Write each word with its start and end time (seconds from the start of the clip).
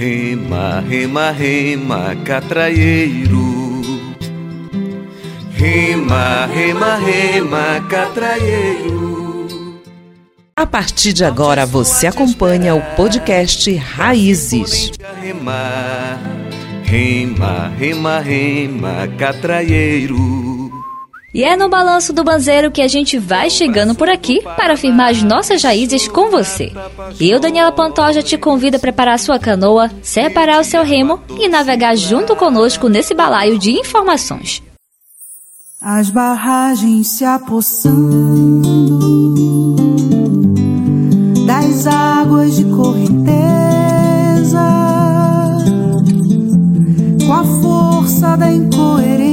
Rema, 0.00 0.80
rema, 0.88 1.30
rema, 1.30 2.16
catraieiro. 2.24 3.82
Rema, 5.52 6.46
rema, 6.46 6.96
rema, 6.96 7.86
catraieiro. 7.86 9.82
A 10.56 10.64
partir 10.64 11.12
de 11.12 11.22
agora 11.22 11.66
você 11.66 12.06
acompanha 12.06 12.74
o 12.74 12.80
podcast 12.96 13.70
Raízes. 13.74 14.90
Rema, 15.20 16.18
rema, 16.82 17.70
rema, 17.78 18.20
rema, 18.20 19.06
catraieiro. 19.18 20.49
E 21.32 21.44
é 21.44 21.56
no 21.56 21.68
balanço 21.68 22.12
do 22.12 22.24
banzeiro 22.24 22.72
que 22.72 22.82
a 22.82 22.88
gente 22.88 23.16
vai 23.16 23.48
chegando 23.48 23.94
por 23.94 24.08
aqui 24.08 24.42
para 24.56 24.74
afirmar 24.74 25.12
as 25.12 25.22
nossas 25.22 25.62
raízes 25.62 26.08
com 26.08 26.28
você. 26.28 26.72
Eu, 27.20 27.38
Daniela 27.38 27.70
Pantoja, 27.70 28.20
te 28.20 28.36
convido 28.36 28.76
a 28.76 28.80
preparar 28.80 29.18
sua 29.18 29.38
canoa, 29.38 29.88
separar 30.02 30.60
o 30.60 30.64
seu 30.64 30.82
remo 30.82 31.20
e 31.38 31.48
navegar 31.48 31.96
junto 31.96 32.34
conosco 32.34 32.88
nesse 32.88 33.14
balaio 33.14 33.58
de 33.58 33.70
informações. 33.70 34.60
As 35.80 36.10
barragens 36.10 37.06
se 37.06 37.24
apossando 37.24 38.68
das 41.46 41.86
águas 41.86 42.56
de 42.56 42.64
correnteza, 42.64 43.30
com 47.24 47.32
a 47.32 47.44
força 47.62 48.36
da 48.36 48.50
incoerência 48.50 49.29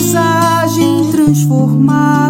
paisagem 0.00 1.10
transformada 1.10 2.29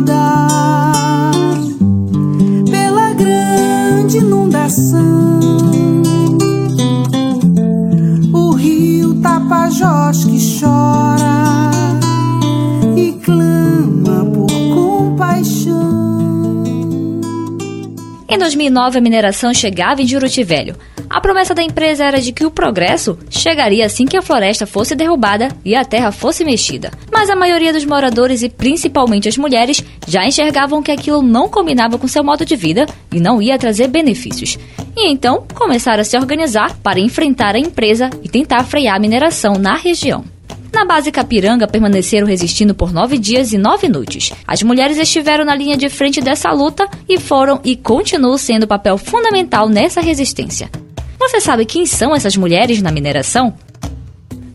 Em 18.30 18.38
2009, 18.38 18.96
a 18.96 19.00
mineração 19.00 19.52
chegava 19.52 20.00
em 20.00 20.06
Juruti 20.06 20.44
Velho. 20.44 20.76
A 21.10 21.20
promessa 21.20 21.52
da 21.52 21.64
empresa 21.64 22.04
era 22.04 22.20
de 22.20 22.30
que 22.30 22.46
o 22.46 22.50
progresso 22.50 23.18
chegaria 23.28 23.84
assim 23.84 24.04
que 24.06 24.16
a 24.16 24.22
floresta 24.22 24.64
fosse 24.66 24.94
derrubada 24.94 25.48
e 25.64 25.74
a 25.74 25.84
terra 25.84 26.12
fosse 26.12 26.44
mexida. 26.44 26.92
Mas 27.10 27.28
a 27.28 27.34
maioria 27.34 27.72
dos 27.72 27.84
moradores 27.84 28.42
e 28.42 28.48
principalmente 28.48 29.28
as 29.28 29.36
mulheres 29.36 29.82
já 30.06 30.24
enxergavam 30.24 30.80
que 30.80 30.92
aquilo 30.92 31.22
não 31.22 31.48
combinava 31.48 31.98
com 31.98 32.06
seu 32.06 32.22
modo 32.22 32.44
de 32.44 32.54
vida 32.54 32.86
e 33.12 33.18
não 33.18 33.42
ia 33.42 33.58
trazer 33.58 33.88
benefícios. 33.88 34.56
E 34.96 35.10
então 35.10 35.44
começaram 35.52 36.02
a 36.02 36.04
se 36.04 36.16
organizar 36.16 36.76
para 36.84 37.00
enfrentar 37.00 37.56
a 37.56 37.58
empresa 37.58 38.10
e 38.22 38.28
tentar 38.28 38.62
frear 38.62 38.94
a 38.94 39.00
mineração 39.00 39.54
na 39.54 39.74
região. 39.74 40.24
Na 40.72 40.84
base 40.84 41.10
Capiranga 41.10 41.66
permaneceram 41.66 42.26
resistindo 42.26 42.74
por 42.74 42.92
nove 42.92 43.18
dias 43.18 43.52
e 43.52 43.58
nove 43.58 43.88
noites. 43.88 44.32
As 44.46 44.62
mulheres 44.62 44.98
estiveram 44.98 45.44
na 45.44 45.54
linha 45.54 45.76
de 45.76 45.88
frente 45.88 46.20
dessa 46.20 46.52
luta 46.52 46.88
e 47.08 47.18
foram 47.18 47.60
e 47.64 47.76
continuam 47.76 48.38
sendo 48.38 48.66
papel 48.66 48.96
fundamental 48.96 49.68
nessa 49.68 50.00
resistência. 50.00 50.70
Você 51.18 51.40
sabe 51.40 51.66
quem 51.66 51.84
são 51.84 52.14
essas 52.14 52.36
mulheres 52.36 52.80
na 52.80 52.90
mineração? 52.90 53.54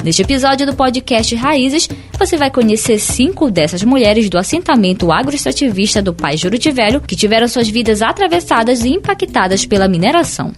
Neste 0.03 0.21
episódio 0.21 0.67
do 0.67 0.75
podcast 0.75 1.33
Raízes, 1.35 1.89
você 2.17 2.37
vai 2.37 2.51
conhecer 2.51 2.99
cinco 2.99 3.49
dessas 3.49 3.83
mulheres 3.83 4.29
do 4.29 4.37
assentamento 4.37 5.11
agroextrativista 5.11 6.01
do 6.01 6.13
Pai 6.13 6.37
Juruti 6.37 6.71
Velho 6.71 7.01
que 7.01 7.15
tiveram 7.15 7.47
suas 7.47 7.67
vidas 7.67 8.03
atravessadas 8.03 8.83
e 8.83 8.89
impactadas 8.89 9.65
pela 9.65 9.87
mineração. 9.87 10.53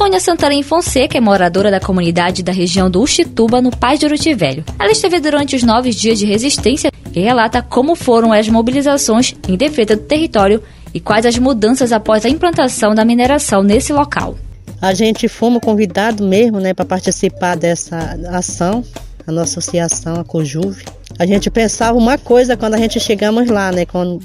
Sônia 0.00 0.18
Santarém 0.18 0.62
Fonseca 0.62 1.18
é 1.18 1.20
moradora 1.20 1.70
da 1.70 1.78
comunidade 1.78 2.42
da 2.42 2.50
região 2.50 2.90
do 2.90 3.02
Uxituba, 3.02 3.60
no 3.60 3.70
Pai 3.70 3.98
Juruti 3.98 4.32
Velho. 4.32 4.64
Ela 4.78 4.92
esteve 4.92 5.20
durante 5.20 5.54
os 5.54 5.62
nove 5.62 5.90
dias 5.90 6.18
de 6.18 6.24
resistência 6.24 6.90
e 7.14 7.20
relata 7.20 7.60
como 7.60 7.94
foram 7.94 8.32
as 8.32 8.48
mobilizações 8.48 9.34
em 9.46 9.58
defesa 9.58 9.96
do 9.96 10.02
território 10.04 10.62
e 10.94 11.00
quais 11.00 11.26
as 11.26 11.36
mudanças 11.36 11.92
após 11.92 12.24
a 12.24 12.30
implantação 12.30 12.94
da 12.94 13.04
mineração 13.04 13.62
nesse 13.62 13.92
local. 13.92 14.38
A 14.80 14.94
gente 14.94 15.28
fomos 15.28 15.60
convidados 15.60 16.26
mesmo, 16.26 16.58
né, 16.60 16.72
para 16.72 16.86
participar 16.86 17.54
dessa 17.54 18.18
ação, 18.30 18.82
a 19.26 19.30
nossa 19.30 19.58
associação, 19.58 20.18
a 20.18 20.24
Cojuve. 20.24 20.82
A 21.18 21.26
gente 21.26 21.50
pensava 21.50 21.98
uma 21.98 22.16
coisa 22.16 22.56
quando 22.56 22.72
a 22.72 22.78
gente 22.78 22.98
chegamos 22.98 23.50
lá, 23.50 23.70
né, 23.70 23.84
quando, 23.84 24.18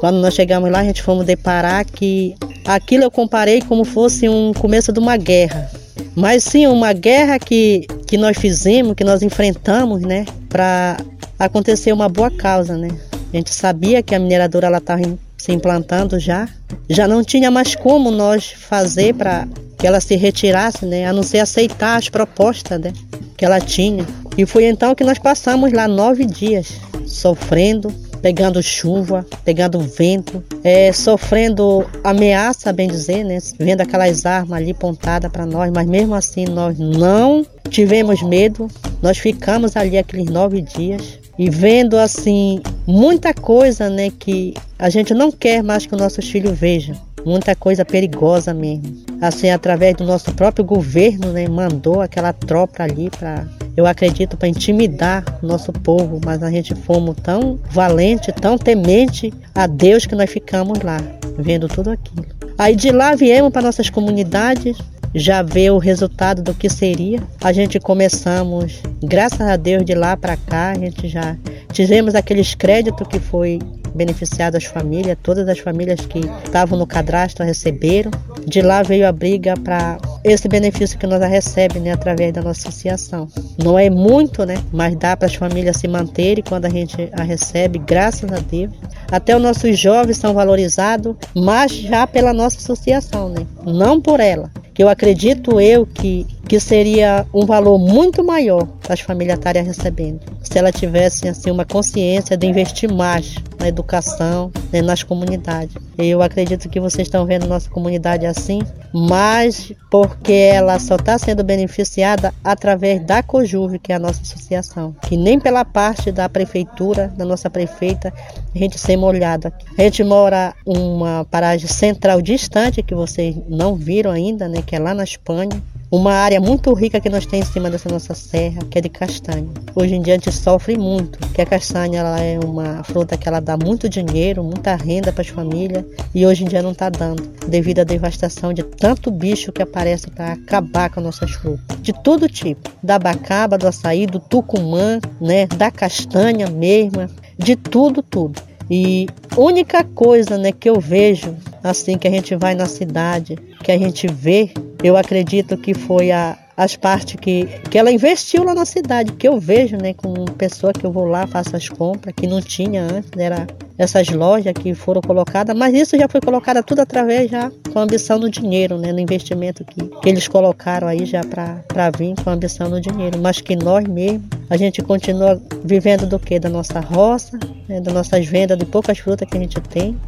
quando 0.00 0.22
nós 0.22 0.32
chegamos 0.32 0.70
lá, 0.70 0.78
a 0.78 0.84
gente 0.84 1.02
fomos 1.02 1.26
deparar 1.26 1.84
que 1.84 2.34
aquilo 2.64 3.04
eu 3.04 3.10
comparei 3.10 3.60
como 3.60 3.84
fosse 3.84 4.28
um 4.28 4.52
começo 4.52 4.92
de 4.92 4.98
uma 4.98 5.16
guerra. 5.16 5.70
Mas 6.14 6.44
sim, 6.44 6.66
uma 6.66 6.92
guerra 6.92 7.38
que, 7.38 7.86
que 8.06 8.16
nós 8.18 8.36
fizemos, 8.36 8.94
que 8.94 9.04
nós 9.04 9.22
enfrentamos, 9.22 10.02
né, 10.02 10.26
para 10.48 10.96
acontecer 11.38 11.92
uma 11.92 12.08
boa 12.08 12.30
causa, 12.30 12.76
né. 12.76 12.88
A 13.32 13.36
gente 13.36 13.54
sabia 13.54 14.02
que 14.02 14.14
a 14.14 14.18
mineradora 14.18 14.66
ela 14.66 14.78
estava 14.78 15.02
se 15.38 15.52
implantando 15.52 16.18
já, 16.20 16.48
já 16.88 17.08
não 17.08 17.24
tinha 17.24 17.50
mais 17.50 17.74
como 17.74 18.10
nós 18.10 18.52
fazer 18.52 19.14
para 19.14 19.48
que 19.78 19.86
ela 19.86 20.00
se 20.00 20.14
retirasse, 20.14 20.86
né, 20.86 21.06
a 21.06 21.12
não 21.12 21.22
ser 21.22 21.38
aceitar 21.38 21.96
as 21.96 22.08
propostas 22.08 22.80
né, 22.80 22.92
que 23.36 23.44
ela 23.44 23.58
tinha. 23.60 24.06
E 24.36 24.46
foi 24.46 24.66
então 24.66 24.94
que 24.94 25.02
nós 25.02 25.18
passamos 25.18 25.72
lá 25.72 25.88
nove 25.88 26.24
dias 26.24 26.68
sofrendo, 27.06 27.92
pegando 28.22 28.62
chuva, 28.62 29.26
pegando 29.44 29.80
vento, 29.80 30.42
é, 30.62 30.92
sofrendo 30.92 31.84
ameaça, 32.04 32.72
bem 32.72 32.88
dizer, 32.88 33.24
né? 33.24 33.38
Vendo 33.58 33.80
aquelas 33.80 34.24
armas 34.24 34.58
ali 34.58 34.72
pontadas 34.72 35.30
para 35.30 35.44
nós, 35.44 35.70
mas 35.74 35.86
mesmo 35.86 36.14
assim 36.14 36.44
nós 36.44 36.78
não 36.78 37.44
tivemos 37.68 38.22
medo, 38.22 38.68
nós 39.02 39.18
ficamos 39.18 39.76
ali 39.76 39.98
aqueles 39.98 40.30
nove 40.30 40.62
dias 40.62 41.18
e 41.38 41.50
vendo 41.50 41.98
assim 41.98 42.60
muita 42.86 43.34
coisa, 43.34 43.90
né, 43.90 44.10
que 44.16 44.54
a 44.78 44.88
gente 44.88 45.12
não 45.12 45.32
quer 45.32 45.62
mais 45.62 45.86
que 45.86 45.94
os 45.94 46.00
nossos 46.00 46.28
filhos 46.28 46.56
vejam. 46.56 46.94
Muita 47.24 47.54
coisa 47.54 47.84
perigosa 47.84 48.52
mesmo. 48.52 49.11
Assim, 49.22 49.50
através 49.50 49.94
do 49.94 50.02
nosso 50.02 50.34
próprio 50.34 50.64
governo, 50.64 51.28
né, 51.28 51.46
mandou 51.48 52.00
aquela 52.00 52.32
tropa 52.32 52.82
ali 52.82 53.08
para, 53.08 53.46
eu 53.76 53.86
acredito, 53.86 54.36
para 54.36 54.48
intimidar 54.48 55.24
o 55.40 55.46
nosso 55.46 55.72
povo, 55.72 56.20
mas 56.24 56.42
a 56.42 56.50
gente 56.50 56.74
fomos 56.74 57.14
tão 57.22 57.56
valente, 57.70 58.32
tão 58.32 58.58
temente 58.58 59.32
a 59.54 59.68
Deus 59.68 60.06
que 60.06 60.16
nós 60.16 60.28
ficamos 60.28 60.80
lá, 60.80 60.98
vendo 61.38 61.68
tudo 61.68 61.92
aquilo. 61.92 62.26
Aí 62.58 62.74
de 62.74 62.90
lá 62.90 63.14
viemos 63.14 63.52
para 63.52 63.62
nossas 63.62 63.88
comunidades, 63.88 64.76
já 65.14 65.40
ver 65.40 65.70
o 65.70 65.78
resultado 65.78 66.42
do 66.42 66.52
que 66.52 66.68
seria. 66.68 67.22
A 67.40 67.52
gente 67.52 67.78
começamos, 67.78 68.80
graças 69.00 69.40
a 69.40 69.56
Deus, 69.56 69.84
de 69.84 69.94
lá 69.94 70.16
para 70.16 70.36
cá, 70.36 70.70
a 70.70 70.78
gente 70.78 71.06
já 71.06 71.36
tivemos 71.72 72.16
aqueles 72.16 72.56
créditos 72.56 73.06
que 73.06 73.20
foi 73.20 73.60
beneficiado 73.94 74.56
as 74.56 74.64
famílias, 74.64 75.16
todas 75.22 75.48
as 75.48 75.58
famílias 75.58 76.00
que 76.00 76.20
estavam 76.44 76.78
no 76.78 76.86
cadastro 76.86 77.44
receberam. 77.44 78.10
De 78.46 78.60
lá 78.60 78.82
veio 78.82 79.06
briga 79.12 79.54
para 79.56 79.98
esse 80.24 80.48
benefício 80.48 80.98
que 80.98 81.06
nós 81.06 81.20
recebemos 81.20 81.84
né, 81.84 81.92
através 81.92 82.32
da 82.32 82.42
nossa 82.42 82.68
associação. 82.68 83.28
Não 83.62 83.78
é 83.78 83.88
muito, 83.90 84.44
né? 84.44 84.54
Mas 84.72 84.96
dá 84.96 85.16
para 85.16 85.26
as 85.26 85.34
famílias 85.34 85.76
se 85.76 85.88
manterem 85.88 86.44
quando 86.46 86.66
a 86.66 86.70
gente 86.70 87.08
a 87.12 87.22
recebe, 87.22 87.78
graças 87.78 88.30
a 88.32 88.38
Deus. 88.38 88.72
Até 89.10 89.36
os 89.36 89.42
nossos 89.42 89.78
jovens 89.78 90.16
são 90.16 90.34
valorizados, 90.34 91.14
mas 91.34 91.72
já 91.72 92.06
pela 92.06 92.32
nossa 92.32 92.58
associação, 92.58 93.28
né? 93.28 93.46
Não 93.64 94.00
por 94.00 94.20
ela 94.20 94.50
que 94.74 94.82
eu 94.82 94.88
acredito 94.88 95.60
eu 95.60 95.86
que, 95.86 96.26
que 96.52 96.60
seria 96.60 97.26
um 97.32 97.46
valor 97.46 97.78
muito 97.78 98.22
maior 98.22 98.66
para 98.82 98.92
as 98.92 99.00
famílias 99.00 99.38
estarem 99.38 99.64
recebendo. 99.64 100.20
Se 100.42 100.58
ela 100.58 100.70
tivesse 100.70 101.26
assim, 101.26 101.50
uma 101.50 101.64
consciência 101.64 102.36
de 102.36 102.46
investir 102.46 102.92
mais 102.92 103.36
na 103.58 103.68
educação, 103.68 104.52
né, 104.70 104.82
nas 104.82 105.02
comunidades. 105.02 105.74
Eu 105.96 106.20
acredito 106.20 106.68
que 106.68 106.78
vocês 106.78 107.08
estão 107.08 107.24
vendo 107.24 107.46
nossa 107.46 107.70
comunidade 107.70 108.26
assim, 108.26 108.60
mas 108.92 109.72
porque 109.90 110.32
ela 110.32 110.78
só 110.78 110.96
está 110.96 111.16
sendo 111.16 111.42
beneficiada 111.42 112.34
através 112.44 113.02
da 113.02 113.22
Cojuve, 113.22 113.78
que 113.78 113.90
é 113.90 113.94
a 113.94 113.98
nossa 113.98 114.20
associação, 114.20 114.94
que 115.08 115.16
nem 115.16 115.40
pela 115.40 115.64
parte 115.64 116.12
da 116.12 116.28
prefeitura, 116.28 117.10
da 117.16 117.24
nossa 117.24 117.48
prefeita, 117.48 118.12
a 118.54 118.58
gente 118.58 118.78
ser 118.78 118.98
molhado 118.98 119.48
aqui. 119.48 119.64
A 119.78 119.82
gente 119.84 120.04
mora 120.04 120.54
uma 120.66 121.24
paragem 121.30 121.66
central 121.66 122.20
distante 122.20 122.82
que 122.82 122.94
vocês 122.94 123.36
não 123.48 123.74
viram 123.74 124.10
ainda, 124.10 124.46
né, 124.48 124.60
que 124.60 124.76
é 124.76 124.78
lá 124.78 124.92
na 124.92 125.04
Espanha. 125.04 125.62
Uma 125.92 126.14
área 126.14 126.40
muito 126.40 126.72
rica 126.72 126.98
que 126.98 127.10
nós 127.10 127.26
temos 127.26 127.50
em 127.50 127.52
cima 127.52 127.68
dessa 127.68 127.86
nossa 127.86 128.14
serra, 128.14 128.62
que 128.70 128.78
é 128.78 128.80
de 128.80 128.88
castanha. 128.88 129.46
Hoje 129.74 129.94
em 129.94 130.00
dia 130.00 130.14
a 130.14 130.16
gente 130.16 130.32
sofre 130.32 130.74
muito, 130.78 131.18
que 131.28 131.42
a 131.42 131.44
castanha 131.44 132.00
ela 132.00 132.18
é 132.18 132.40
uma 132.42 132.82
fruta 132.82 133.14
que 133.14 133.28
ela 133.28 133.40
dá 133.40 133.58
muito 133.58 133.90
dinheiro, 133.90 134.42
muita 134.42 134.74
renda 134.74 135.12
para 135.12 135.20
as 135.20 135.28
famílias 135.28 135.84
e 136.14 136.26
hoje 136.26 136.44
em 136.44 136.48
dia 136.48 136.62
não 136.62 136.72
está 136.72 136.88
dando, 136.88 137.22
devido 137.46 137.80
à 137.80 137.84
devastação 137.84 138.54
de 138.54 138.62
tanto 138.62 139.10
bicho 139.10 139.52
que 139.52 139.60
aparece 139.60 140.10
para 140.10 140.32
acabar 140.32 140.88
com 140.88 141.02
nossas 141.02 141.32
frutas, 141.32 141.76
de 141.82 141.92
todo 141.92 142.26
tipo, 142.26 142.70
da 142.82 142.94
abacaba, 142.94 143.58
do 143.58 143.68
açaí, 143.68 144.06
do 144.06 144.18
tucumã, 144.18 144.98
né, 145.20 145.46
da 145.46 145.70
castanha 145.70 146.48
mesma, 146.48 147.10
de 147.36 147.54
tudo, 147.54 148.02
tudo. 148.02 148.40
E 148.70 149.06
única 149.36 149.84
coisa, 149.84 150.38
né, 150.38 150.52
que 150.52 150.68
eu 150.68 150.80
vejo 150.80 151.36
assim 151.62 151.96
que 151.98 152.08
a 152.08 152.10
gente 152.10 152.34
vai 152.36 152.54
na 152.54 152.66
cidade, 152.66 153.36
que 153.62 153.70
a 153.70 153.78
gente 153.78 154.06
vê, 154.06 154.50
eu 154.82 154.96
acredito 154.96 155.56
que 155.56 155.74
foi 155.74 156.10
a, 156.10 156.36
as 156.56 156.76
partes 156.76 157.16
que, 157.20 157.46
que 157.70 157.78
ela 157.78 157.90
investiu 157.90 158.44
lá 158.44 158.54
na 158.54 158.64
cidade, 158.64 159.12
que 159.12 159.26
eu 159.26 159.38
vejo, 159.38 159.76
né, 159.76 159.94
com 159.94 160.24
pessoa 160.36 160.72
que 160.72 160.84
eu 160.84 160.92
vou 160.92 161.04
lá, 161.04 161.26
faço 161.26 161.56
as 161.56 161.68
compras, 161.68 162.14
que 162.14 162.26
não 162.26 162.40
tinha 162.40 162.82
antes, 162.82 163.10
né, 163.16 163.24
era 163.24 163.46
essas 163.78 164.08
lojas 164.08 164.52
que 164.52 164.74
foram 164.74 165.00
colocadas, 165.00 165.56
mas 165.56 165.74
isso 165.74 165.96
já 165.96 166.08
foi 166.08 166.20
colocado 166.20 166.62
tudo 166.62 166.80
através 166.80 167.30
já 167.30 167.50
com 167.72 167.78
a 167.78 167.82
ambição 167.82 168.18
no 168.18 168.30
dinheiro, 168.30 168.78
né, 168.78 168.92
no 168.92 169.00
investimento 169.00 169.64
que, 169.64 169.80
que 169.88 170.08
eles 170.08 170.28
colocaram 170.28 170.86
aí 170.86 171.04
já 171.04 171.22
para 171.22 171.90
vir 171.90 172.14
com 172.22 172.30
a 172.30 172.34
ambição 172.34 172.68
no 172.68 172.80
dinheiro, 172.80 173.18
mas 173.20 173.40
que 173.40 173.56
nós 173.56 173.84
mesmos, 173.86 174.22
a 174.52 174.56
gente 174.58 174.82
continua 174.82 175.40
vivendo 175.64 176.06
do 176.06 176.18
que? 176.18 176.38
Da 176.38 176.50
nossa 176.50 176.78
roça, 176.78 177.38
né, 177.66 177.80
das 177.80 177.94
nossas 177.94 178.26
vendas 178.26 178.58
de 178.58 178.66
poucas 178.66 178.98
frutas 178.98 179.26
que 179.26 179.34
a 179.34 179.40
gente 179.40 179.58
tem, 179.62 179.98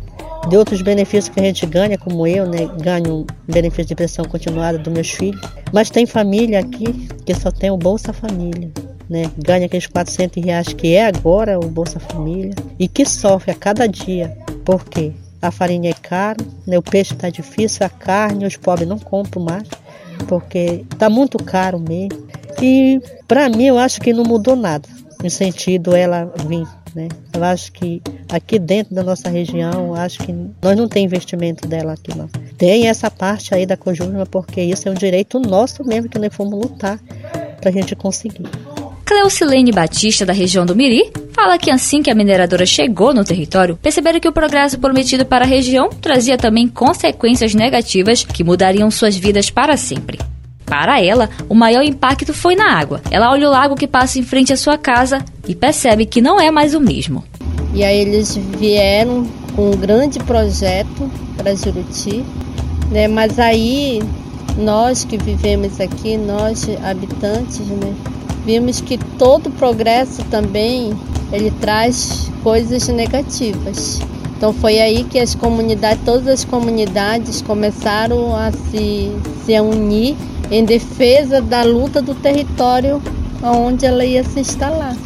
de 0.50 0.54
outros 0.54 0.82
benefícios 0.82 1.30
que 1.30 1.40
a 1.40 1.44
gente 1.44 1.64
ganha, 1.64 1.96
como 1.96 2.26
eu, 2.26 2.46
né? 2.46 2.68
Ganho 2.78 3.26
benefício 3.48 3.86
de 3.86 3.94
pressão 3.94 4.22
continuada 4.26 4.76
dos 4.76 4.92
meus 4.92 5.10
filhos. 5.10 5.40
Mas 5.72 5.88
tem 5.88 6.04
família 6.04 6.60
aqui 6.60 7.08
que 7.24 7.34
só 7.34 7.50
tem 7.50 7.70
o 7.70 7.78
Bolsa 7.78 8.12
Família. 8.12 8.70
Né, 9.08 9.30
ganha 9.38 9.64
aqueles 9.64 9.86
400 9.86 10.44
reais 10.44 10.72
que 10.74 10.94
é 10.94 11.06
agora 11.06 11.58
o 11.58 11.66
Bolsa 11.66 11.98
Família 11.98 12.54
e 12.78 12.86
que 12.86 13.06
sofre 13.06 13.50
a 13.50 13.54
cada 13.54 13.86
dia. 13.86 14.36
Por 14.62 14.84
quê? 14.84 15.12
A 15.40 15.50
farinha 15.50 15.88
é 15.88 15.94
cara, 15.94 16.38
né, 16.66 16.76
o 16.76 16.82
peixe 16.82 17.14
está 17.14 17.30
difícil, 17.30 17.86
a 17.86 17.88
carne, 17.88 18.46
os 18.46 18.56
pobres 18.56 18.88
não 18.88 18.98
compram 18.98 19.42
mais, 19.42 19.68
porque 20.26 20.84
está 20.90 21.08
muito 21.08 21.42
caro 21.42 21.78
mesmo. 21.78 22.24
E 22.62 23.00
para 23.26 23.48
mim 23.48 23.66
eu 23.66 23.78
acho 23.78 24.00
que 24.00 24.12
não 24.12 24.24
mudou 24.24 24.56
nada 24.56 24.88
no 25.22 25.30
sentido 25.30 25.94
ela 25.94 26.30
vir 26.46 26.66
né? 26.94 27.08
Eu 27.32 27.42
acho 27.42 27.72
que 27.72 28.00
aqui 28.28 28.58
dentro 28.58 28.94
da 28.94 29.02
nossa 29.02 29.28
região, 29.28 29.94
acho 29.94 30.20
que 30.20 30.32
nós 30.62 30.76
não 30.76 30.88
tem 30.88 31.04
investimento 31.04 31.66
dela 31.66 31.94
aqui 31.94 32.16
não. 32.16 32.28
Tem 32.56 32.86
essa 32.86 33.10
parte 33.10 33.54
aí 33.54 33.66
da 33.66 33.76
Cojurma, 33.76 34.24
porque 34.24 34.62
isso 34.62 34.88
é 34.88 34.92
um 34.92 34.94
direito 34.94 35.40
nosso 35.40 35.84
mesmo 35.84 36.08
que 36.08 36.18
nós 36.18 36.32
fomos 36.32 36.58
lutar 36.58 37.00
para 37.60 37.70
a 37.70 37.72
gente 37.72 37.96
conseguir. 37.96 38.46
Cleucilene 39.04 39.70
Batista, 39.70 40.24
da 40.24 40.32
região 40.32 40.64
do 40.64 40.74
Miri, 40.74 41.12
fala 41.32 41.58
que 41.58 41.70
assim 41.70 42.02
que 42.02 42.10
a 42.10 42.14
mineradora 42.14 42.64
chegou 42.64 43.12
no 43.12 43.24
território, 43.24 43.76
perceberam 43.76 44.18
que 44.18 44.28
o 44.28 44.32
progresso 44.32 44.78
prometido 44.78 45.26
para 45.26 45.44
a 45.44 45.48
região 45.48 45.90
trazia 45.90 46.38
também 46.38 46.66
consequências 46.66 47.54
negativas 47.54 48.24
que 48.24 48.44
mudariam 48.44 48.90
suas 48.90 49.14
vidas 49.16 49.50
para 49.50 49.76
sempre. 49.76 50.18
Para 50.66 51.02
ela, 51.02 51.28
o 51.48 51.54
maior 51.54 51.82
impacto 51.82 52.32
foi 52.32 52.54
na 52.54 52.72
água. 52.72 53.00
Ela 53.10 53.30
olha 53.30 53.48
o 53.48 53.50
lago 53.50 53.74
que 53.74 53.86
passa 53.86 54.18
em 54.18 54.22
frente 54.22 54.52
à 54.52 54.56
sua 54.56 54.78
casa 54.78 55.24
e 55.46 55.54
percebe 55.54 56.06
que 56.06 56.20
não 56.20 56.40
é 56.40 56.50
mais 56.50 56.74
o 56.74 56.80
mesmo. 56.80 57.22
E 57.74 57.82
aí 57.82 57.98
eles 57.98 58.36
vieram 58.36 59.26
com 59.54 59.70
um 59.70 59.76
grande 59.76 60.18
projeto 60.20 61.10
para 61.36 61.54
Juruti, 61.54 62.24
né? 62.90 63.08
Mas 63.08 63.38
aí 63.38 64.00
nós 64.56 65.04
que 65.04 65.18
vivemos 65.18 65.80
aqui, 65.80 66.16
nós 66.16 66.66
habitantes, 66.84 67.60
né? 67.66 67.94
Vimos 68.44 68.80
que 68.80 68.98
todo 69.18 69.50
progresso 69.50 70.22
também 70.24 70.92
ele 71.32 71.50
traz 71.60 72.30
coisas 72.42 72.86
negativas. 72.88 74.00
Então 74.36 74.52
foi 74.52 74.80
aí 74.80 75.04
que 75.04 75.18
as 75.18 75.34
comunidades, 75.34 76.04
todas 76.04 76.28
as 76.28 76.44
comunidades 76.44 77.40
começaram 77.42 78.36
a 78.36 78.52
se, 78.52 79.10
se 79.44 79.60
unir 79.60 80.16
em 80.50 80.64
defesa 80.64 81.40
da 81.40 81.62
luta 81.62 82.00
do 82.00 82.14
território 82.14 83.00
onde 83.42 83.84
ela 83.86 84.04
ia 84.04 84.24
se 84.24 84.40
instalar. 84.40 84.96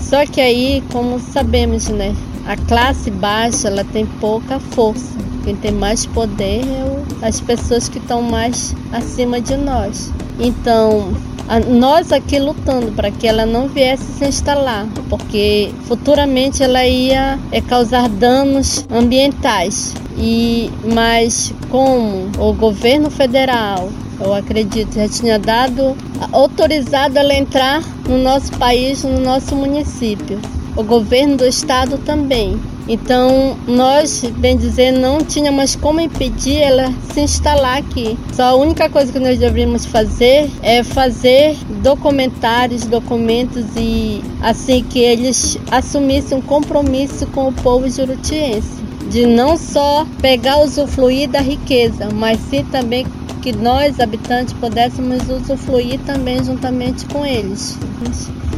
Só 0.00 0.24
que 0.26 0.40
aí, 0.40 0.82
como 0.92 1.18
sabemos, 1.18 1.88
né, 1.88 2.14
a 2.46 2.56
classe 2.56 3.10
baixa 3.10 3.68
ela 3.68 3.84
tem 3.84 4.06
pouca 4.20 4.60
força. 4.60 5.16
Quem 5.44 5.56
tem 5.56 5.72
mais 5.72 6.06
poder 6.06 6.62
é 6.64 7.26
as 7.26 7.40
pessoas 7.40 7.88
que 7.88 7.98
estão 7.98 8.22
mais 8.22 8.74
acima 8.92 9.40
de 9.40 9.56
nós. 9.56 10.12
Então, 10.38 11.12
a, 11.48 11.60
nós 11.60 12.12
aqui 12.12 12.38
lutando 12.38 12.92
para 12.92 13.10
que 13.10 13.26
ela 13.26 13.46
não 13.46 13.68
viesse 13.68 14.04
se 14.18 14.24
instalar, 14.26 14.86
porque 15.08 15.70
futuramente 15.86 16.62
ela 16.62 16.86
ia 16.86 17.38
é, 17.52 17.60
causar 17.60 18.08
danos 18.08 18.86
ambientais. 18.90 19.94
E 20.18 20.70
mas 20.94 21.52
como 21.70 22.30
o 22.38 22.52
governo 22.54 23.10
federal 23.10 23.90
eu 24.18 24.32
acredito, 24.32 24.94
já 24.94 25.08
tinha 25.08 25.38
dado 25.38 25.94
autorizado 26.32 27.18
ela 27.18 27.34
entrar 27.34 27.82
no 28.08 28.18
nosso 28.18 28.50
país, 28.52 29.04
no 29.04 29.20
nosso 29.20 29.54
município. 29.54 30.40
O 30.74 30.82
governo 30.82 31.36
do 31.36 31.46
estado 31.46 31.98
também. 31.98 32.58
Então, 32.88 33.56
nós, 33.66 34.22
bem 34.36 34.56
dizer, 34.56 34.92
não 34.92 35.18
tínhamos 35.18 35.74
como 35.74 36.00
impedir 36.00 36.58
ela 36.58 36.92
se 37.12 37.20
instalar 37.20 37.78
aqui. 37.78 38.16
Só 38.32 38.44
a 38.44 38.54
única 38.54 38.88
coisa 38.88 39.12
que 39.12 39.18
nós 39.18 39.38
deveríamos 39.38 39.84
fazer 39.86 40.48
é 40.62 40.84
fazer 40.84 41.56
documentários, 41.82 42.84
documentos 42.84 43.64
e 43.76 44.22
assim 44.40 44.84
que 44.84 45.00
eles 45.00 45.58
assumissem 45.70 46.38
um 46.38 46.42
compromisso 46.42 47.26
com 47.28 47.48
o 47.48 47.52
povo 47.52 47.90
jurutiense 47.90 48.86
de 49.10 49.26
não 49.26 49.56
só 49.56 50.06
pegar 50.20 50.58
usufruir 50.58 51.28
da 51.28 51.40
riqueza, 51.40 52.08
mas 52.12 52.38
sim 52.50 52.64
também 52.64 53.06
que 53.42 53.52
nós, 53.52 54.00
habitantes, 54.00 54.52
pudéssemos 54.54 55.22
usufruir 55.28 56.00
também 56.00 56.42
juntamente 56.42 57.06
com 57.06 57.24
eles. 57.24 57.78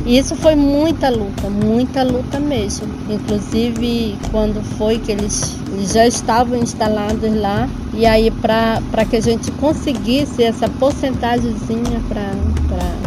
E 0.07 0.17
isso 0.19 0.35
foi 0.37 0.55
muita 0.55 1.11
luta, 1.11 1.51
muita 1.51 2.03
luta 2.03 2.41
mesmo. 2.41 2.89
Inclusive, 3.11 4.17
quando 4.31 4.63
foi 4.77 4.99
que 4.99 5.13
eles, 5.13 5.57
eles 5.73 5.93
já 5.93 6.07
estavam 6.07 6.59
instalados 6.59 7.35
lá, 7.35 7.69
e 7.93 8.07
aí 8.07 8.31
para 8.31 9.05
que 9.09 9.17
a 9.17 9.21
gente 9.21 9.51
conseguisse 9.53 10.43
essa 10.43 10.69
porcentagemzinha 10.69 12.01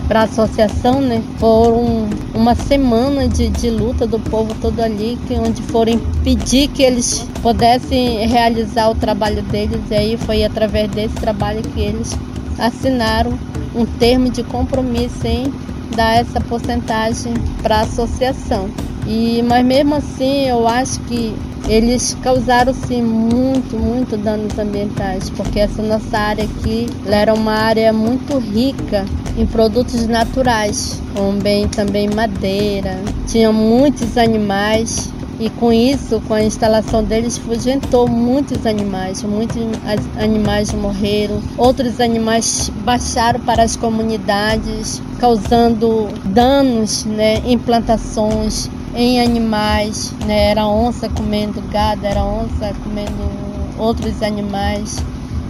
para 0.07 0.19
a 0.19 0.23
associação, 0.23 1.01
né? 1.01 1.23
Foram 1.39 2.07
uma 2.35 2.53
semana 2.53 3.27
de, 3.27 3.49
de 3.49 3.69
luta 3.69 4.05
do 4.05 4.19
povo 4.19 4.53
todo 4.61 4.79
ali, 4.81 5.17
que, 5.27 5.33
onde 5.35 5.61
foram 5.63 5.99
pedir 6.23 6.67
que 6.67 6.83
eles 6.83 7.25
pudessem 7.41 8.27
realizar 8.27 8.89
o 8.89 8.95
trabalho 8.95 9.41
deles, 9.43 9.81
e 9.89 9.95
aí 9.95 10.17
foi 10.17 10.43
através 10.43 10.91
desse 10.91 11.15
trabalho 11.15 11.61
que 11.61 11.79
eles 11.79 12.15
assinaram 12.59 13.39
um 13.73 13.85
termo 13.85 14.29
de 14.29 14.43
compromisso 14.43 15.25
em 15.25 15.51
dar 15.95 16.17
essa 16.17 16.39
porcentagem 16.41 17.33
para 17.61 17.77
a 17.77 17.81
associação. 17.81 18.69
E, 19.07 19.41
mas 19.43 19.65
mesmo 19.65 19.95
assim, 19.95 20.47
eu 20.47 20.67
acho 20.67 20.99
que 21.01 21.35
eles 21.67 22.17
causaram 22.21 22.73
sim 22.73 23.01
muito, 23.01 23.77
muito 23.77 24.17
danos 24.17 24.57
ambientais, 24.57 25.29
porque 25.31 25.59
essa 25.59 25.81
nossa 25.81 26.17
área 26.17 26.43
aqui 26.43 26.87
era 27.05 27.33
uma 27.33 27.53
área 27.53 27.93
muito 27.93 28.37
rica 28.39 29.05
em 29.37 29.45
produtos 29.45 30.07
naturais, 30.07 31.01
como 31.15 31.39
bem 31.39 31.67
também 31.67 32.09
madeira, 32.09 32.99
tinha 33.27 33.51
muitos 33.51 34.17
animais 34.17 35.11
e 35.41 35.49
com 35.49 35.73
isso, 35.73 36.21
com 36.27 36.35
a 36.35 36.43
instalação 36.43 37.03
deles, 37.03 37.35
fugentou 37.35 38.07
muitos 38.07 38.63
animais. 38.63 39.23
Muitos 39.23 39.57
animais 40.15 40.71
morreram, 40.71 41.41
outros 41.57 41.99
animais 41.99 42.71
baixaram 42.85 43.39
para 43.39 43.63
as 43.63 43.75
comunidades, 43.75 45.01
causando 45.19 46.09
danos 46.25 47.05
né, 47.05 47.41
em 47.43 47.57
plantações, 47.57 48.69
em 48.93 49.19
animais. 49.19 50.13
Né? 50.27 50.51
Era 50.51 50.67
onça 50.67 51.09
comendo 51.09 51.59
gado, 51.71 52.05
era 52.05 52.23
onça 52.23 52.71
comendo 52.83 53.31
outros 53.79 54.21
animais 54.21 55.03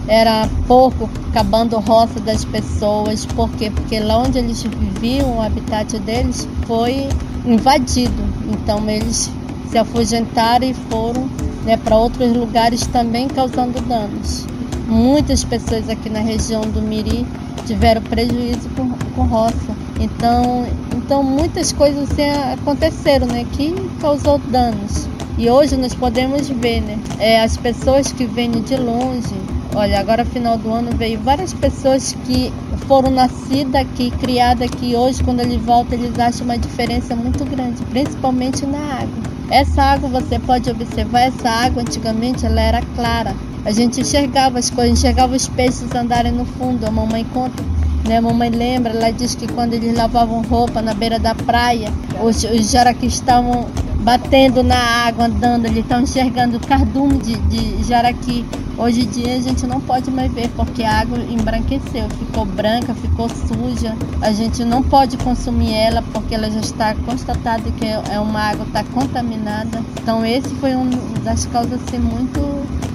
era 0.08 0.48
porco 0.66 1.08
acabando 1.30 1.78
roça 1.78 2.18
das 2.20 2.44
pessoas. 2.44 3.24
Por 3.24 3.48
quê? 3.50 3.70
Porque 3.70 4.00
lá 4.00 4.18
onde 4.18 4.38
eles 4.38 4.62
viviam, 4.62 5.38
o 5.38 5.40
habitat 5.42 5.98
deles 6.00 6.48
foi 6.66 7.08
invadido. 7.46 8.22
Então 8.50 8.88
eles 8.88 9.30
se 9.72 9.78
afugentaram 9.78 10.66
e 10.66 10.74
foram 10.74 11.26
né, 11.64 11.78
para 11.78 11.96
outros 11.96 12.36
lugares 12.36 12.86
também 12.88 13.26
causando 13.26 13.80
danos. 13.80 14.46
Muitas 14.86 15.42
pessoas 15.42 15.88
aqui 15.88 16.10
na 16.10 16.20
região 16.20 16.60
do 16.60 16.82
Miri 16.82 17.26
tiveram 17.66 18.02
prejuízo 18.02 18.68
com, 18.76 18.90
com 19.14 19.22
roça. 19.22 19.74
Então, 19.98 20.66
então 20.94 21.22
muitas 21.22 21.72
coisas 21.72 22.10
assim 22.12 22.28
aconteceram, 22.52 23.26
né, 23.26 23.46
que 23.52 23.74
causou 23.98 24.38
danos. 24.50 25.08
E 25.38 25.48
hoje 25.48 25.74
nós 25.78 25.94
podemos 25.94 26.50
ver, 26.50 26.82
né, 26.82 26.98
é, 27.18 27.42
as 27.42 27.56
pessoas 27.56 28.12
que 28.12 28.26
vêm 28.26 28.50
de 28.50 28.76
longe 28.76 29.34
Olha, 29.74 30.00
agora 30.00 30.22
final 30.22 30.58
do 30.58 30.70
ano 30.70 30.90
veio 30.98 31.18
várias 31.20 31.54
pessoas 31.54 32.14
que 32.26 32.52
foram 32.86 33.10
nascidas 33.10 33.76
aqui, 33.76 34.10
criadas 34.10 34.70
aqui. 34.70 34.94
Hoje, 34.94 35.24
quando 35.24 35.40
eles 35.40 35.62
voltam, 35.62 35.98
eles 35.98 36.18
acham 36.18 36.44
uma 36.44 36.58
diferença 36.58 37.16
muito 37.16 37.42
grande, 37.46 37.82
principalmente 37.86 38.66
na 38.66 38.78
água. 38.78 39.31
Essa 39.52 39.82
água, 39.82 40.08
você 40.08 40.38
pode 40.38 40.70
observar, 40.70 41.20
essa 41.20 41.48
água 41.48 41.82
antigamente 41.82 42.46
ela 42.46 42.60
era 42.60 42.82
clara. 42.96 43.36
A 43.66 43.70
gente 43.70 44.00
enxergava 44.00 44.58
as 44.58 44.70
coisas, 44.70 44.98
enxergava 44.98 45.36
os 45.36 45.46
peixes 45.46 45.94
andarem 45.94 46.32
no 46.32 46.46
fundo. 46.46 46.86
A 46.86 46.90
mamãe 46.90 47.22
conta 47.32 47.62
né? 48.06 48.16
A 48.16 48.22
mamãe 48.22 48.50
lembra, 48.50 48.92
ela 48.92 49.10
diz 49.10 49.34
que 49.34 49.46
quando 49.46 49.74
eles 49.74 49.96
lavavam 49.96 50.42
roupa 50.42 50.82
na 50.82 50.94
beira 50.94 51.18
da 51.18 51.34
praia, 51.34 51.92
os, 52.22 52.42
os 52.44 52.70
jaraquis 52.70 53.14
estavam 53.14 53.66
batendo 54.02 54.62
na 54.62 54.76
água, 54.76 55.26
andando, 55.26 55.66
eles 55.66 55.78
estão 55.78 56.00
enxergando 56.02 56.58
cardume 56.60 57.18
de, 57.18 57.36
de 57.36 57.84
jaraqui. 57.84 58.44
Hoje 58.76 59.02
em 59.02 59.06
dia 59.06 59.36
a 59.36 59.40
gente 59.40 59.66
não 59.66 59.80
pode 59.80 60.10
mais 60.10 60.32
ver 60.32 60.48
porque 60.56 60.82
a 60.82 61.00
água 61.00 61.18
embranqueceu, 61.18 62.08
ficou 62.18 62.44
branca, 62.44 62.94
ficou 62.94 63.28
suja. 63.28 63.96
A 64.20 64.32
gente 64.32 64.64
não 64.64 64.82
pode 64.82 65.16
consumir 65.18 65.72
ela 65.72 66.02
porque 66.12 66.34
ela 66.34 66.50
já 66.50 66.60
está 66.60 66.94
constatada 66.94 67.62
que 67.70 67.86
é 67.86 68.18
uma 68.18 68.40
água 68.40 68.64
está 68.66 68.82
contaminada. 68.84 69.82
Então 70.00 70.24
esse 70.26 70.48
foi 70.56 70.74
uma 70.74 70.90
das 71.22 71.46
causas 71.46 71.80
assim, 71.86 71.98
muito 71.98 72.40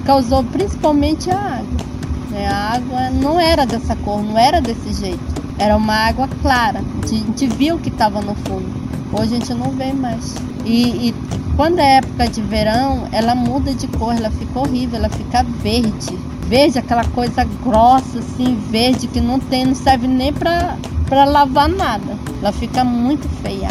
causou 0.04 0.44
principalmente 0.44 1.30
a 1.30 1.38
água. 1.38 1.86
Né? 2.30 2.46
A 2.48 2.74
água 2.74 3.10
não 3.10 3.40
era 3.40 3.64
dessa 3.64 3.96
cor, 3.96 4.22
não 4.22 4.38
era 4.38 4.60
desse 4.60 4.92
jeito. 4.92 5.38
Era 5.58 5.76
uma 5.76 5.94
água 5.94 6.28
clara. 6.42 6.82
A 7.02 7.06
gente 7.06 7.46
viu 7.46 7.78
que 7.78 7.88
estava 7.88 8.20
no 8.20 8.34
fundo. 8.34 8.68
Hoje 9.12 9.36
a 9.36 9.38
gente 9.38 9.54
não 9.54 9.70
vê 9.70 9.92
mais. 9.92 10.34
E, 10.68 11.08
e, 11.08 11.14
quando 11.56 11.78
é 11.78 11.96
época 11.96 12.28
de 12.28 12.42
verão, 12.42 13.08
ela 13.10 13.34
muda 13.34 13.72
de 13.72 13.88
cor, 13.88 14.14
ela 14.14 14.30
fica 14.30 14.58
horrível, 14.58 14.98
ela 14.98 15.08
fica 15.08 15.42
verde. 15.42 16.14
Verde, 16.46 16.78
aquela 16.78 17.04
coisa 17.04 17.42
grossa, 17.64 18.18
assim, 18.18 18.54
verde, 18.70 19.08
que 19.08 19.18
não 19.18 19.40
tem, 19.40 19.64
não 19.64 19.74
serve 19.74 20.06
nem 20.06 20.30
para 20.30 20.76
lavar 21.24 21.70
nada. 21.70 22.18
Ela 22.42 22.52
fica 22.52 22.84
muito 22.84 23.26
feia. 23.42 23.70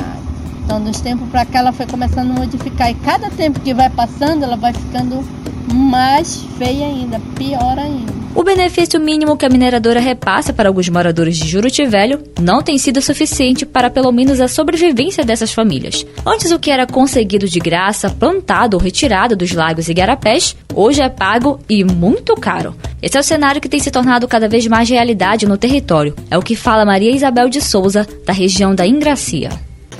Então, 0.63 0.81
dos 0.81 0.99
tempos 0.99 1.29
para 1.29 1.45
cá, 1.45 1.59
ela 1.59 1.71
foi 1.71 1.85
começando 1.85 2.31
a 2.31 2.39
modificar. 2.39 2.89
E 2.89 2.95
cada 2.95 3.29
tempo 3.29 3.59
que 3.59 3.75
vai 3.75 3.91
passando, 3.91 4.43
ela 4.43 4.57
vai 4.57 4.73
ficando 4.73 5.23
mais 5.71 6.41
feia 6.57 6.87
ainda, 6.87 7.21
pior 7.35 7.77
ainda. 7.77 8.16
O 8.37 8.43
benefício 8.43 8.99
mínimo 8.99 9.35
que 9.35 9.47
a 9.47 9.49
mineradora 9.49 9.99
repassa 9.99 10.53
para 10.53 10.69
alguns 10.69 10.87
moradores 10.89 11.37
de 11.37 11.47
Juruti 11.47 11.83
Velho 11.87 12.21
não 12.39 12.61
tem 12.61 12.77
sido 12.77 13.01
suficiente 13.01 13.65
para 13.65 13.89
pelo 13.89 14.11
menos 14.11 14.39
a 14.39 14.47
sobrevivência 14.47 15.25
dessas 15.25 15.51
famílias. 15.51 16.05
Antes 16.23 16.51
o 16.51 16.59
que 16.59 16.69
era 16.69 16.85
conseguido 16.85 17.47
de 17.47 17.57
graça, 17.59 18.11
plantado 18.11 18.77
ou 18.77 18.83
retirado 18.83 19.35
dos 19.35 19.53
lagos 19.53 19.89
e 19.89 19.93
garapés, 19.95 20.55
hoje 20.71 21.01
é 21.01 21.09
pago 21.09 21.59
e 21.67 21.83
muito 21.83 22.35
caro. 22.35 22.75
Esse 23.01 23.17
é 23.17 23.19
o 23.19 23.23
cenário 23.23 23.59
que 23.59 23.67
tem 23.67 23.79
se 23.79 23.89
tornado 23.89 24.27
cada 24.27 24.47
vez 24.47 24.67
mais 24.67 24.87
realidade 24.87 25.47
no 25.47 25.57
território. 25.57 26.15
É 26.29 26.37
o 26.37 26.43
que 26.43 26.55
fala 26.55 26.85
Maria 26.85 27.09
Isabel 27.09 27.49
de 27.49 27.59
Souza, 27.59 28.07
da 28.23 28.33
região 28.33 28.75
da 28.75 28.85
Ingracia. 28.85 29.49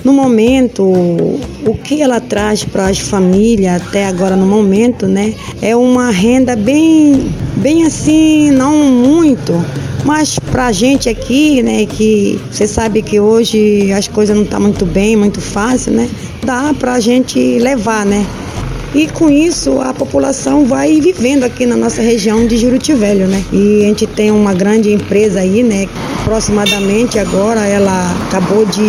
No 0.04 0.12
momento, 0.12 0.84
o 0.84 1.74
que 1.82 2.00
ela 2.00 2.20
traz 2.20 2.64
para 2.64 2.86
as 2.86 2.98
famílias 2.98 3.82
até 3.82 4.06
agora 4.06 4.36
no 4.36 4.46
momento, 4.46 5.06
né, 5.06 5.34
é 5.60 5.74
uma 5.74 6.10
renda 6.10 6.54
bem, 6.54 7.30
bem 7.56 7.84
assim, 7.84 8.50
não 8.50 8.76
muito, 8.76 9.52
mas 10.04 10.38
para 10.38 10.66
a 10.66 10.72
gente 10.72 11.08
aqui, 11.08 11.62
né, 11.62 11.84
que 11.84 12.40
você 12.50 12.66
sabe 12.66 13.02
que 13.02 13.18
hoje 13.18 13.92
as 13.92 14.06
coisas 14.06 14.36
não 14.36 14.44
estão 14.44 14.60
tá 14.60 14.64
muito 14.64 14.86
bem, 14.86 15.16
muito 15.16 15.40
fácil, 15.40 15.92
né, 15.92 16.08
dá 16.44 16.72
para 16.78 16.94
a 16.94 17.00
gente 17.00 17.58
levar, 17.58 18.06
né. 18.06 18.24
E 18.94 19.06
com 19.06 19.28
isso 19.28 19.80
a 19.80 19.92
população 19.92 20.64
vai 20.64 21.00
vivendo 21.00 21.44
aqui 21.44 21.66
na 21.66 21.76
nossa 21.76 22.00
região 22.00 22.46
de 22.46 22.56
Juruti 22.56 22.94
Velho, 22.94 23.26
né? 23.26 23.44
E 23.52 23.82
a 23.84 23.88
gente 23.88 24.06
tem 24.06 24.30
uma 24.30 24.54
grande 24.54 24.92
empresa 24.92 25.40
aí, 25.40 25.62
né? 25.62 25.86
Aproximadamente 26.22 27.18
agora 27.18 27.66
ela 27.66 28.12
acabou 28.26 28.64
de 28.64 28.82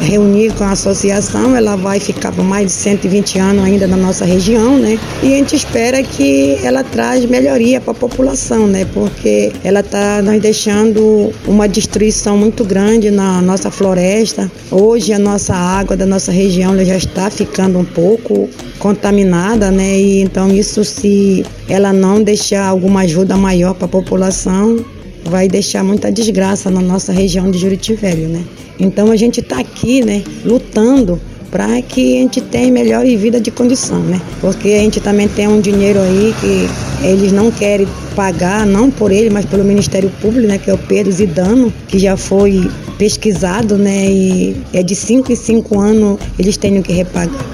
reunir 0.00 0.52
com 0.54 0.64
a 0.64 0.70
associação, 0.70 1.56
ela 1.56 1.76
vai 1.76 1.98
ficar 1.98 2.32
por 2.32 2.44
mais 2.44 2.66
de 2.66 2.72
120 2.72 3.38
anos 3.38 3.64
ainda 3.64 3.86
na 3.86 3.96
nossa 3.96 4.24
região, 4.24 4.78
né? 4.78 4.98
E 5.22 5.34
a 5.34 5.36
gente 5.36 5.56
espera 5.56 6.02
que 6.02 6.58
ela 6.62 6.84
traz 6.84 7.24
melhoria 7.24 7.80
para 7.80 7.92
a 7.92 7.94
população, 7.94 8.66
né? 8.66 8.86
Porque 8.92 9.52
ela 9.64 9.80
está 9.80 10.22
nos 10.22 10.40
deixando 10.40 11.32
uma 11.46 11.68
destruição 11.68 12.36
muito 12.36 12.64
grande 12.64 13.10
na 13.10 13.40
nossa 13.42 13.70
floresta. 13.70 14.50
Hoje 14.70 15.12
a 15.12 15.18
nossa 15.18 15.54
água 15.54 15.96
da 15.96 16.06
nossa 16.06 16.30
região 16.30 16.76
já 16.84 16.96
está 16.96 17.30
ficando 17.30 17.78
um 17.78 17.84
pouco 17.84 18.48
contaminada, 18.78 19.27
né? 19.70 19.98
E 19.98 20.20
então 20.20 20.48
isso 20.50 20.84
se 20.84 21.44
ela 21.68 21.92
não 21.92 22.22
deixar 22.22 22.66
alguma 22.66 23.00
ajuda 23.00 23.36
maior 23.36 23.74
para 23.74 23.86
a 23.86 23.88
população, 23.88 24.84
vai 25.24 25.48
deixar 25.48 25.84
muita 25.84 26.10
desgraça 26.10 26.70
na 26.70 26.80
nossa 26.80 27.12
região 27.12 27.50
de 27.50 27.58
Juriti 27.58 27.94
Velho, 27.94 28.28
né? 28.28 28.44
Então 28.78 29.10
a 29.10 29.16
gente 29.16 29.40
está 29.40 29.58
aqui, 29.58 30.04
né, 30.04 30.22
lutando 30.44 31.20
para 31.50 31.80
que 31.82 32.18
a 32.18 32.20
gente 32.22 32.40
tenha 32.40 32.70
melhor 32.70 33.04
vida 33.04 33.40
de 33.40 33.50
condição, 33.50 34.00
né? 34.00 34.20
Porque 34.40 34.68
a 34.68 34.78
gente 34.78 35.00
também 35.00 35.28
tem 35.28 35.48
um 35.48 35.60
dinheiro 35.60 36.00
aí 36.00 36.34
que 36.40 36.68
eles 37.06 37.32
não 37.32 37.50
querem 37.50 37.86
pagar, 38.14 38.66
não 38.66 38.90
por 38.90 39.12
ele, 39.12 39.30
mas 39.30 39.44
pelo 39.44 39.64
Ministério 39.64 40.10
Público, 40.20 40.46
né, 40.48 40.58
que 40.58 40.70
é 40.70 40.74
o 40.74 40.78
Pedro 40.78 41.12
Zidano, 41.12 41.72
que 41.86 41.98
já 41.98 42.16
foi 42.16 42.68
pesquisado, 42.98 43.78
né, 43.78 44.06
e 44.10 44.56
é 44.72 44.82
de 44.82 44.94
5 44.94 45.30
em 45.30 45.36
5 45.36 45.78
anos 45.78 46.18
eles 46.38 46.56
têm 46.56 46.82
que 46.82 47.06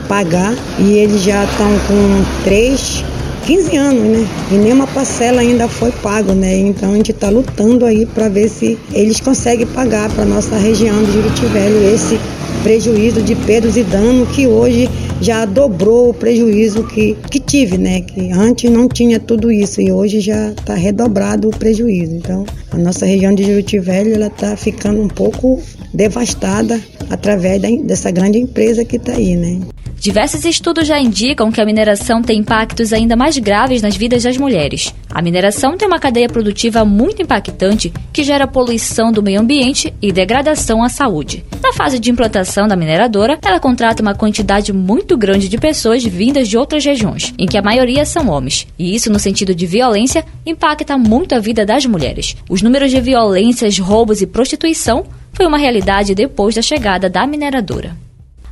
pagar 0.09 0.55
e 0.79 0.93
eles 0.93 1.23
já 1.23 1.45
estão 1.45 1.69
com 1.87 2.45
três 2.45 3.05
15 3.47 3.77
anos, 3.77 4.03
né? 4.03 4.27
E 4.51 4.55
nenhuma 4.55 4.87
parcela 4.87 5.43
ainda 5.43 5.69
foi 5.69 5.93
pago, 5.93 6.33
né? 6.33 6.57
Então 6.57 6.93
a 6.93 6.97
gente 6.97 7.11
está 7.11 7.29
lutando 7.29 7.85
aí 7.85 8.07
para 8.07 8.31
ver 8.31 8.49
se 8.49 8.79
eles 8.91 9.21
conseguem 9.21 9.67
pagar 9.67 10.11
para 10.13 10.25
nossa 10.25 10.57
região 10.57 11.05
de 11.05 11.13
Juriti 11.13 11.45
Velho 11.47 11.95
esse 11.95 12.19
prejuízo 12.65 13.23
de 13.23 13.37
perdas 13.37 13.77
e 13.77 13.85
dano 13.85 14.27
que 14.27 14.47
hoje 14.47 14.89
já 15.21 15.45
dobrou 15.45 16.09
o 16.09 16.15
prejuízo 16.15 16.83
que, 16.85 17.15
que 17.31 17.39
tive, 17.39 17.77
né? 17.77 18.01
Que 18.01 18.33
antes 18.33 18.71
não 18.71 18.89
tinha 18.89 19.21
tudo 19.21 19.53
isso 19.53 19.83
e 19.83 19.93
hoje 19.93 20.19
já 20.19 20.49
está 20.49 20.75
redobrado 20.75 21.49
o 21.49 21.57
prejuízo. 21.57 22.17
Então, 22.17 22.47
a 22.71 22.79
nossa 22.79 23.05
região 23.05 23.35
de 23.35 23.45
Juruti 23.45 23.79
Velho 23.79 24.15
ela 24.15 24.29
está 24.29 24.57
ficando 24.57 25.03
um 25.03 25.09
pouco 25.09 25.61
devastada 25.93 26.81
através 27.11 27.61
da, 27.61 27.69
dessa 27.85 28.11
grande 28.11 28.39
empresa 28.39 28.83
que 28.83 28.97
está 28.97 29.13
aí, 29.13 29.37
né? 29.37 29.61
Diversos 30.05 30.45
estudos 30.45 30.87
já 30.87 31.01
indicam 31.01 31.51
que 31.51 31.63
a 31.63 31.65
mineração 31.65 32.21
tem 32.21 32.41
impactos 32.41 32.93
ainda 32.93 33.17
mais 33.17 33.39
graves 33.39 33.81
nas 33.81 33.97
vidas 33.97 34.23
das 34.23 34.37
mulheres. 34.37 34.95
A 35.11 35.23
mineração 35.23 35.79
tem 35.79 35.89
uma 35.89 35.99
cadeia 35.99 36.29
produtiva 36.29 36.85
muito 36.85 37.23
impactante 37.23 37.91
que 38.13 38.23
gera 38.23 38.47
poluição 38.47 39.11
do 39.11 39.23
meio 39.23 39.41
ambiente 39.41 39.95
e 40.03 40.13
degradação 40.13 40.85
à 40.85 40.91
saúde. 40.91 41.43
Na 41.63 41.73
fase 41.73 41.99
de 41.99 42.11
implantação 42.11 42.69
da 42.69 42.77
mineradora, 42.77 43.39
ela 43.43 43.59
contrata 43.59 44.03
uma 44.03 44.15
quantidade 44.15 44.75
muito 44.75 45.17
grande 45.17 45.49
de 45.49 45.57
pessoas 45.57 46.05
vindas 46.05 46.49
de 46.49 46.59
outras 46.59 46.85
regiões, 46.85 47.33
em 47.39 47.47
que 47.47 47.57
a 47.57 47.63
maioria 47.63 48.05
são 48.05 48.29
homens. 48.29 48.67
E 48.79 48.95
isso, 48.95 49.11
no 49.11 49.19
sentido 49.19 49.55
de 49.55 49.65
violência, 49.65 50.23
impacta 50.45 50.99
muito 50.99 51.35
a 51.35 51.39
vida 51.39 51.65
das 51.65 51.87
mulheres. 51.87 52.37
Os 52.47 52.61
números 52.61 52.91
de 52.91 53.01
violências, 53.01 53.79
roubos 53.79 54.21
e 54.21 54.27
prostituição 54.27 55.07
foi 55.33 55.47
uma 55.47 55.57
realidade 55.57 56.15
depois 56.15 56.55
da 56.55 56.61
chegada 56.61 57.09
da 57.09 57.27
mineradora. 57.27 58.04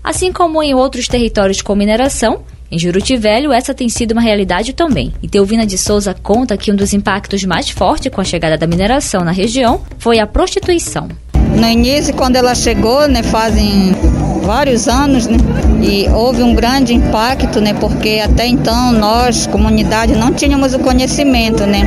Assim 0.03 0.33
como 0.33 0.63
em 0.63 0.75
outros 0.75 1.07
territórios 1.07 1.63
com 1.63 1.77
mineração, 1.77 2.45
em 2.73 2.79
Juruti 2.79 3.19
Velho, 3.19 3.53
essa 3.53 3.75
tem 3.75 3.87
sido 3.91 4.13
uma 4.13 4.23
realidade 4.23 4.73
também. 4.73 5.13
E 5.23 5.29
Teuvina 5.29 5.67
de 5.67 5.77
Souza 5.77 6.17
conta 6.23 6.57
que 6.57 6.73
um 6.73 6.75
dos 6.75 6.95
impactos 6.95 7.45
mais 7.45 7.69
fortes 7.69 8.11
com 8.11 8.23
a 8.23 8.25
chegada 8.25 8.57
da 8.57 8.67
mineração 8.67 9.23
na 9.23 9.31
região 9.31 9.83
foi 9.99 10.19
a 10.19 10.27
prostituição. 10.27 11.07
No 11.55 11.69
início, 11.69 12.15
quando 12.15 12.37
ela 12.37 12.55
chegou, 12.55 13.07
né, 13.07 13.23
fazem 13.23 13.95
vários 14.43 14.89
anos, 14.89 15.27
né, 15.27 15.37
e 15.83 16.09
houve 16.09 16.43
um 16.43 16.55
grande 16.55 16.95
impacto, 16.95 17.61
né, 17.61 17.75
porque 17.75 18.23
até 18.25 18.47
então 18.47 18.91
nós, 18.91 19.47
comunidade, 19.47 20.15
não 20.15 20.33
tínhamos 20.33 20.73
o 20.73 20.79
conhecimento, 20.79 21.67
né, 21.67 21.83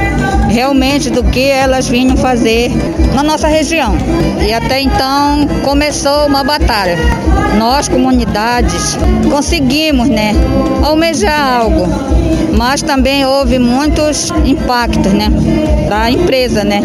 realmente 0.49 1.09
do 1.09 1.23
que 1.23 1.47
elas 1.47 1.87
vinham 1.87 2.15
fazer 2.15 2.69
na 3.15 3.23
nossa 3.23 3.47
região. 3.47 3.95
E 4.47 4.53
até 4.53 4.81
então 4.81 5.47
começou 5.63 6.27
uma 6.27 6.43
batalha. 6.43 6.97
Nós, 7.57 7.87
comunidades, 7.87 8.97
conseguimos, 9.31 10.09
né, 10.09 10.33
almejar 10.83 11.61
algo, 11.61 11.87
mas 12.57 12.81
também 12.81 13.25
houve 13.25 13.59
muitos 13.59 14.31
impactos, 14.45 15.13
né, 15.13 15.29
da 15.89 16.09
empresa, 16.09 16.63
né, 16.63 16.81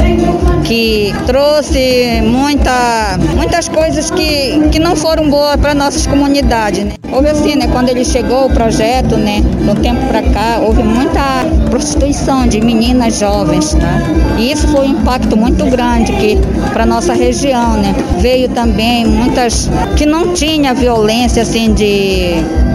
que 0.65 1.15
trouxe 1.27 2.21
muita, 2.23 3.19
muitas 3.35 3.69
coisas 3.69 4.11
que, 4.11 4.69
que 4.71 4.79
não 4.79 4.95
foram 4.95 5.29
boas 5.29 5.57
para 5.57 5.75
nossas 5.75 6.07
comunidades. 6.07 6.85
Né. 6.85 6.93
Houve 7.13 7.29
assim, 7.29 7.57
né, 7.57 7.67
quando 7.73 7.89
ele 7.89 8.05
chegou 8.05 8.47
o 8.47 8.51
projeto, 8.51 9.17
né, 9.17 9.43
no 9.61 9.75
tempo 9.75 10.07
para 10.07 10.23
cá, 10.23 10.61
houve 10.63 10.83
muita 10.83 11.45
prostituição 11.71 12.47
de 12.47 12.61
meninas 12.61 13.19
jovens, 13.19 13.75
tá? 13.75 14.03
E 14.39 14.53
isso 14.53 14.69
foi 14.69 14.87
um 14.87 14.91
impacto 14.91 15.37
muito 15.37 15.65
grande 15.67 16.13
que 16.13 16.39
para 16.73 16.85
nossa 16.85 17.13
região, 17.13 17.77
né? 17.77 17.95
Veio 18.19 18.49
também 18.49 19.07
muitas 19.07 19.71
que 19.97 20.05
não 20.07 20.35
tinha 20.35 20.75
violência 20.75 21.43
assim 21.43 21.73
de 21.73 22.35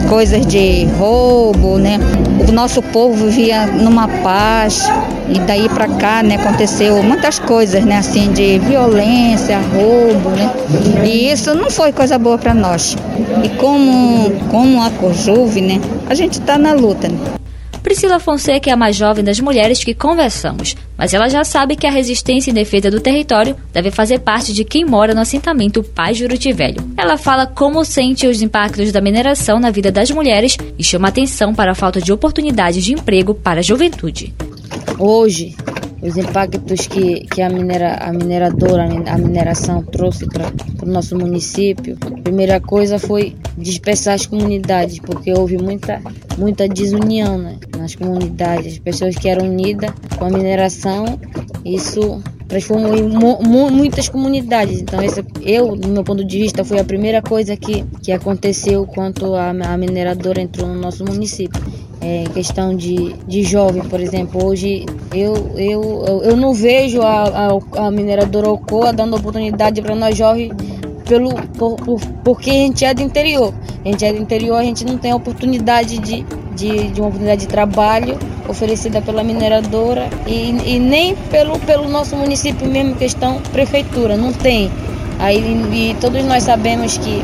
coisas 0.10 0.46
de 0.46 0.88
roubo, 1.06 1.78
né? 1.78 2.00
O 2.48 2.52
nosso 2.52 2.82
povo 2.82 3.14
vivia 3.14 3.68
numa 3.68 4.08
paz 4.08 4.90
e 5.30 5.40
daí 5.40 5.70
para 5.70 5.88
cá, 5.88 6.24
né, 6.24 6.36
aconteceu 6.36 7.02
muitas 7.04 7.40
coisas, 7.40 7.84
né, 7.84 7.98
assim 7.98 8.32
de 8.32 8.60
violência, 8.60 9.60
roubo, 9.60 10.30
né? 10.32 10.52
E 11.04 11.32
isso 11.32 11.54
não 11.54 11.70
foi 11.70 11.92
coisa 11.92 12.18
boa 12.18 12.38
para 12.38 12.54
nós. 12.54 12.98
E 13.44 13.50
como 13.50 14.32
como 14.50 14.82
a 14.82 14.90
Cojuve, 14.90 15.62
né, 15.62 15.80
a 16.10 16.16
gente 16.16 16.40
está 16.40 16.58
na 16.58 16.74
luta. 16.74 17.08
Né? 17.08 17.18
Priscila 17.86 18.20
Fonseca 18.20 18.68
é 18.68 18.74
a 18.74 18.75
mais 18.75 18.96
jovem 18.96 19.24
das 19.24 19.39
mulheres 19.39 19.84
que 19.84 19.94
conversamos, 19.94 20.75
mas 20.98 21.13
ela 21.13 21.30
já 21.30 21.44
sabe 21.44 21.75
que 21.75 21.86
a 21.86 21.92
resistência 21.92 22.50
em 22.50 22.54
defesa 22.54 22.89
do 22.89 23.00
território 23.00 23.56
deve 23.72 23.92
fazer 23.92 24.22
parte 24.22 24.51
de 24.51 24.65
quem 24.65 24.84
mora 24.84 25.13
no 25.13 25.22
assentamento 25.22 25.84
Paz 25.84 26.18
Juruti 26.18 26.51
Velho. 26.51 26.84
Ela 26.98 27.15
fala 27.15 27.46
como 27.46 27.86
sente 27.86 28.25
os 28.25 28.42
impactos 28.42 28.92
da 28.92 29.00
mineração 29.00 29.60
na 29.60 29.70
vida 29.70 29.92
das 29.92 30.10
mulheres 30.10 30.58
e 30.80 30.84
chama 30.84 31.10
atenção 31.10 31.54
para 31.54 31.74
a 31.74 31.75
falta 31.75 32.01
de 32.01 32.12
oportunidades 32.12 32.84
de 32.84 32.92
emprego 32.92 33.36
para 33.36 33.60
a 33.60 33.63
juventude. 33.63 34.34
Hoje, 34.98 35.56
os 36.01 36.18
impactos 36.18 36.88
que, 36.88 37.25
que 37.27 37.42
a, 37.42 37.50
minera, 37.50 37.96
a 37.96 38.12
mineradora, 38.12 38.84
a 38.84 39.18
mineração 39.18 39.84
trouxe 39.84 40.27
para 40.27 40.51
o 40.84 40.86
nosso 40.86 41.15
município, 41.15 41.98
a 42.01 42.22
primeira 42.22 42.60
coisa 42.60 43.00
foi 43.00 43.36
dispersar 43.58 44.13
as 44.13 44.25
comunidades, 44.25 45.00
porque 45.00 45.32
houve 45.32 45.58
muita, 45.58 46.01
muita 46.38 46.68
desunião 46.68 47.38
né, 47.38 47.58
nas 47.86 47.96
comunidades. 47.96 48.74
As 48.74 48.80
pessoas 48.80 49.15
que 49.15 49.30
eram 49.30 49.46
unidas 49.46 49.92
com 50.18 50.25
a 50.25 50.30
mineração, 50.30 51.20
isso 51.63 52.22
transformou 52.48 52.96
em 52.96 53.72
muitas 53.72 54.10
comunidades. 54.10 54.82
Então, 54.82 55.01
esse, 55.01 55.24
eu, 55.42 55.75
do 55.75 55.88
meu 55.88 56.04
ponto 56.04 56.25
de 56.25 56.39
vista, 56.39 56.63
foi 56.63 56.80
a 56.80 56.84
primeira 56.84 57.22
coisa 57.22 57.56
que, 57.56 57.84
que 58.01 58.12
aconteceu 58.12 58.86
quanto 58.86 59.36
a, 59.36 59.50
a 59.50 59.77
mineradora 59.77 60.42
entrou 60.42 60.68
no 60.68 60.75
nosso 60.75 61.04
município 61.06 61.62
é, 62.01 62.24
questão 62.34 62.75
de, 62.75 63.13
de 63.27 63.44
jovem, 63.44 63.84
por 63.84 64.00
exemplo. 64.00 64.46
Hoje 64.46 64.86
eu, 65.13 65.51
eu, 65.56 66.22
eu 66.24 66.36
não 66.36 66.54
vejo 66.54 67.01
a, 67.01 67.24
a, 67.48 67.88
a 67.88 67.92
mineradora 67.92 68.48
Alcoa 68.48 68.94
dando 68.94 69.15
oportunidade 69.15 69.82
para 69.82 69.96
nós 69.96 70.15
jovens 70.15 70.51
pelo, 71.08 71.34
por, 71.58 71.75
por, 71.77 72.00
porque 72.24 72.50
a 72.50 72.54
gente 72.54 72.86
é 72.86 72.94
do 72.94 73.01
interior. 73.01 73.54
A 73.86 73.89
gente 73.89 74.04
é 74.04 74.12
do 74.12 74.20
interior, 74.20 74.58
a 74.58 74.63
gente 74.63 74.84
não 74.84 74.98
tem 74.98 75.13
oportunidade 75.13 76.00
de, 76.00 76.25
de, 76.56 76.88
de 76.88 77.00
uma 77.00 77.10
oportunidade 77.10 77.42
de 77.42 77.48
trabalho 77.48 78.18
oferecida 78.50 79.00
pela 79.00 79.24
mineradora 79.24 80.10
e, 80.25 80.50
e 80.65 80.80
nem 80.80 81.15
pelo, 81.15 81.60
pelo 81.60 81.88
nosso 81.88 82.15
município 82.15 82.68
mesmo, 82.68 82.96
questão 82.96 83.39
prefeitura, 83.51 84.18
não 84.18 84.34
tem. 84.34 84.72
Aí 85.20 85.38
e 85.72 85.96
todos 86.01 86.25
nós 86.25 86.42
sabemos 86.42 86.98
que 86.98 87.22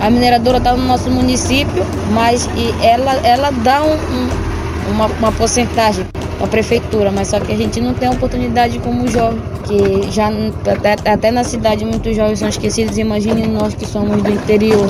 a 0.00 0.08
mineradora 0.08 0.58
está 0.58 0.76
no 0.76 0.86
nosso 0.86 1.10
município, 1.10 1.84
mas 2.12 2.48
ela, 2.80 3.14
ela 3.26 3.50
dá 3.50 3.82
um, 3.82 3.94
um, 3.94 4.92
uma, 4.92 5.06
uma 5.06 5.32
porcentagem 5.32 6.06
para 6.38 6.46
a 6.46 6.48
prefeitura, 6.48 7.10
mas 7.10 7.26
só 7.26 7.40
que 7.40 7.50
a 7.50 7.56
gente 7.56 7.80
não 7.80 7.92
tem 7.92 8.08
oportunidade 8.08 8.78
como 8.78 9.08
jovem, 9.08 9.42
que 9.64 10.12
já 10.12 10.28
até, 10.70 11.10
até 11.10 11.30
na 11.32 11.42
cidade 11.42 11.84
muitos 11.84 12.14
jovens 12.14 12.38
são 12.38 12.48
esquecidos, 12.48 12.98
imagine 12.98 13.48
nós 13.48 13.74
que 13.74 13.84
somos 13.84 14.22
do 14.22 14.30
interior. 14.30 14.88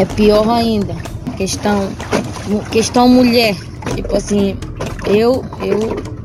É 0.00 0.04
pior 0.06 0.48
ainda. 0.48 0.94
Questão, 1.36 1.88
questão 2.70 3.08
mulher. 3.08 3.54
Tipo 3.94 4.16
assim, 4.16 4.56
eu, 5.06 5.44
eu, 5.60 5.78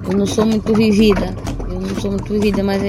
eu 0.09 0.17
não 0.17 0.25
sou 0.25 0.45
muito 0.45 0.73
vivida 0.73 1.35
não 1.85 2.01
sou 2.01 2.11
muito 2.11 2.33
vivida, 2.33 2.63
mas 2.63 2.81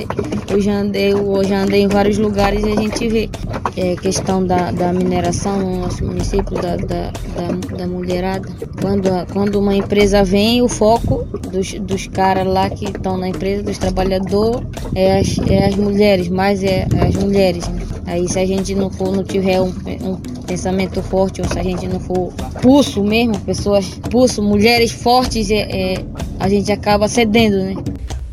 eu 0.49 0.61
já 0.61 0.81
andei, 0.81 1.13
eu 1.13 1.45
já 1.45 1.63
andei 1.63 1.83
em 1.83 1.89
vários 1.89 2.19
lugares 2.19 2.65
e 2.65 2.73
a 2.73 2.77
gente 2.77 3.09
vê 3.09 3.29
é, 3.77 3.95
questão 3.97 4.45
da, 4.45 4.71
da 4.71 4.93
mineração 4.93 5.59
no 5.59 5.81
nosso 5.83 6.05
município, 6.05 6.55
da, 6.55 6.77
da, 6.77 7.11
da, 7.11 7.77
da 7.77 7.87
mulherada. 7.87 8.49
Quando, 8.81 9.11
quando 9.33 9.57
uma 9.57 9.75
empresa 9.75 10.25
vem, 10.25 10.63
o 10.63 10.69
foco 10.69 11.25
dos, 11.51 11.73
dos 11.75 12.07
caras 12.07 12.47
lá 12.47 12.71
que 12.71 12.87
estão 12.87 13.17
na 13.17 13.29
empresa, 13.29 13.63
dos 13.63 13.79
trabalhadores, 13.79 14.67
é 14.95 15.19
as, 15.19 15.39
é 15.49 15.67
as 15.67 15.77
mulheres, 15.77 16.29
mais 16.29 16.63
é, 16.63 16.87
é 16.95 17.07
as 17.07 17.15
mulheres. 17.17 17.65
Aí 18.07 18.29
se 18.29 18.39
a 18.39 18.47
gente 18.47 18.75
não 18.75 18.89
for, 18.89 19.15
não 19.15 19.25
tiver 19.25 19.61
um, 19.61 19.69
um 19.69 20.17
pensamento 20.47 21.03
forte, 21.03 21.43
ou 21.43 21.49
se 21.49 21.59
a 21.59 21.63
gente 21.63 21.89
não 21.89 21.99
for 21.99 22.33
pulso 22.63 23.03
mesmo, 23.03 23.39
pessoas 23.41 23.99
pulso, 24.11 24.43
mulheres 24.43 24.93
fortes, 24.93 25.51
é, 25.51 25.95
é 25.95 26.05
a 26.39 26.49
gente 26.49 26.71
acaba 26.71 27.09
cedendo, 27.09 27.57
né? 27.57 27.75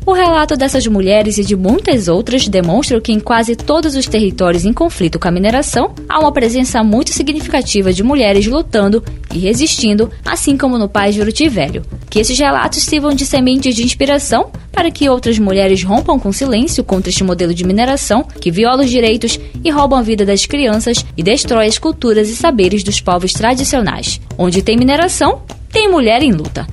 O 0.06 0.12
relato 0.12 0.54
dessas 0.54 0.86
mulheres 0.86 1.38
e 1.38 1.44
de 1.44 1.56
muitas 1.56 2.08
outras 2.08 2.46
demonstra 2.46 3.00
que 3.00 3.10
em 3.10 3.18
quase 3.18 3.56
todos 3.56 3.96
os 3.96 4.04
territórios 4.04 4.66
em 4.66 4.72
conflito 4.72 5.18
com 5.18 5.26
a 5.26 5.30
mineração 5.30 5.94
há 6.06 6.20
uma 6.20 6.30
presença 6.30 6.84
muito 6.84 7.10
significativa 7.10 7.90
de 7.90 8.02
mulheres 8.02 8.46
lutando 8.46 9.02
e 9.34 9.38
resistindo, 9.38 10.10
assim 10.22 10.58
como 10.58 10.76
no 10.76 10.90
Pai 10.90 11.10
Juruti 11.10 11.48
Velho. 11.48 11.82
Que 12.10 12.18
esses 12.18 12.38
relatos 12.38 12.82
sirvam 12.82 13.14
de 13.14 13.24
sementes 13.24 13.74
de 13.74 13.82
inspiração 13.82 14.50
para 14.70 14.90
que 14.90 15.08
outras 15.08 15.38
mulheres 15.38 15.82
rompam 15.82 16.20
com 16.20 16.30
silêncio 16.30 16.84
contra 16.84 17.08
este 17.08 17.24
modelo 17.24 17.54
de 17.54 17.64
mineração 17.64 18.24
que 18.38 18.50
viola 18.50 18.84
os 18.84 18.90
direitos 18.90 19.40
e 19.64 19.70
rouba 19.70 19.98
a 19.98 20.02
vida 20.02 20.26
das 20.26 20.44
crianças 20.44 21.02
e 21.16 21.22
destrói 21.22 21.66
as 21.66 21.78
culturas 21.78 22.28
e 22.28 22.36
saberes 22.36 22.84
dos 22.84 23.00
povos 23.00 23.32
tradicionais. 23.32 24.20
Onde 24.36 24.60
tem 24.60 24.76
mineração, 24.76 25.40
tem 25.72 25.90
mulher 25.90 26.22
em 26.22 26.32
luta. 26.32 26.66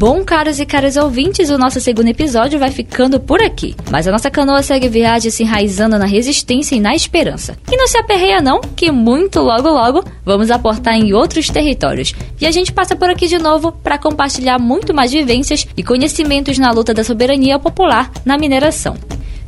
Bom, 0.00 0.24
caros 0.24 0.58
e 0.58 0.64
caras 0.64 0.96
ouvintes, 0.96 1.50
o 1.50 1.58
nosso 1.58 1.78
segundo 1.78 2.08
episódio 2.08 2.58
vai 2.58 2.70
ficando 2.70 3.20
por 3.20 3.42
aqui. 3.42 3.76
Mas 3.90 4.08
a 4.08 4.10
nossa 4.10 4.30
canoa 4.30 4.62
segue 4.62 4.88
viagem 4.88 5.30
se 5.30 5.42
enraizando 5.42 5.98
na 5.98 6.06
resistência 6.06 6.74
e 6.74 6.80
na 6.80 6.94
esperança. 6.94 7.54
E 7.70 7.76
não 7.76 7.86
se 7.86 7.98
aperreia 7.98 8.40
não, 8.40 8.62
que 8.62 8.90
muito 8.90 9.40
logo 9.40 9.68
logo 9.68 10.02
vamos 10.24 10.50
aportar 10.50 10.94
em 10.94 11.12
outros 11.12 11.50
territórios. 11.50 12.14
E 12.40 12.46
a 12.46 12.50
gente 12.50 12.72
passa 12.72 12.96
por 12.96 13.10
aqui 13.10 13.26
de 13.28 13.36
novo 13.36 13.72
para 13.72 13.98
compartilhar 13.98 14.58
muito 14.58 14.94
mais 14.94 15.12
vivências 15.12 15.66
e 15.76 15.82
conhecimentos 15.82 16.56
na 16.56 16.70
luta 16.70 16.94
da 16.94 17.04
soberania 17.04 17.58
popular 17.58 18.10
na 18.24 18.38
mineração. 18.38 18.96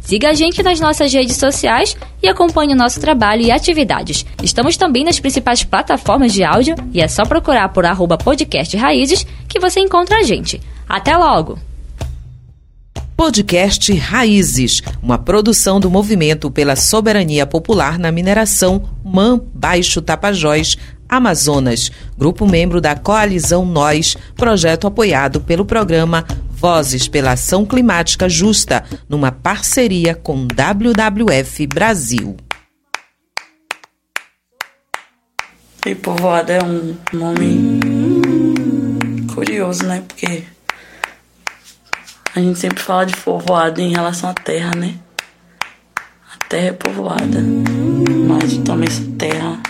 Siga 0.03 0.31
a 0.31 0.35
gente 0.35 0.63
nas 0.63 0.81
nossas 0.81 1.13
redes 1.13 1.37
sociais 1.37 1.97
e 2.23 2.29
acompanhe 2.29 2.75
o 2.75 2.77
nosso 2.77 3.01
trabalho 3.01 3.43
e 3.43 3.51
atividades. 3.51 4.27
Estamos 4.43 4.77
também 4.77 5.05
nas 5.05 5.21
principais 5.21 5.63
plataformas 5.63 6.33
de 6.33 6.43
áudio 6.43 6.75
e 6.93 7.01
é 7.01 7.09
só 7.09 7.25
procurar 7.25 7.69
por 7.69 7.87
arroba 7.87 8.19
podcast 8.19 8.77
Raízes 8.77 9.25
que 9.49 9.61
você 9.61 9.81
encontra 9.81 10.19
a 10.19 10.23
gente. 10.23 10.61
Até 10.89 11.17
logo! 11.17 11.59
Podcast 13.17 13.95
Raízes, 13.95 14.83
uma 15.01 15.17
produção 15.17 15.79
do 15.79 15.89
Movimento 15.89 16.51
pela 16.51 16.75
Soberania 16.75 17.47
Popular 17.47 17.97
na 17.97 18.11
Mineração 18.11 18.83
MAN 19.05 19.41
Baixo 19.55 20.03
Tapajós, 20.03 20.77
Amazonas, 21.09 21.93
grupo 22.19 22.47
membro 22.47 22.81
da 22.81 22.97
Coalizão 22.97 23.65
Nós, 23.65 24.17
projeto 24.35 24.87
apoiado 24.89 25.41
pelo 25.41 25.65
programa 25.65 26.27
Vozes 26.63 27.09
pela 27.09 27.33
Ação 27.33 27.67
Climática 27.67 28.29
Justa, 28.29 28.85
numa 29.09 29.33
parceria 29.33 30.15
com 30.15 30.47
WWF 30.47 31.67
Brasil. 31.67 32.37
E 35.85 35.93
povoada 35.97 36.53
é 36.53 36.63
um 36.63 36.97
nome 37.13 37.81
curioso, 39.35 39.85
né? 39.87 40.05
Porque 40.07 40.45
a 42.33 42.39
gente 42.39 42.61
sempre 42.61 42.81
fala 42.81 43.07
de 43.07 43.17
povoada 43.17 43.83
em 43.83 43.91
relação 43.91 44.31
à 44.31 44.35
terra, 44.35 44.71
né? 44.77 44.95
A 46.33 46.45
terra 46.49 46.69
é 46.69 46.73
povoada, 46.73 47.41
mas 48.29 48.57
também 48.59 48.87
essa 48.87 49.03
terra, 49.19 49.61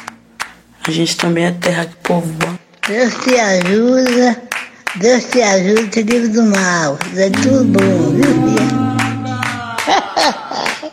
a 0.86 0.90
gente 0.90 1.16
também 1.16 1.46
é 1.46 1.52
terra 1.52 1.86
que 1.86 1.96
povoa. 1.96 2.60
Deus 2.86 3.14
te 3.14 3.34
ajuda 3.40 4.51
Deus 4.96 5.24
te 5.24 5.40
ajude, 5.40 5.88
te 5.88 6.02
livre 6.02 6.28
do 6.28 6.42
mal. 6.44 6.98
É 7.16 7.30
tudo 7.30 7.64
bom, 7.64 8.10
viu, 8.10 8.24
filha? 8.24 8.92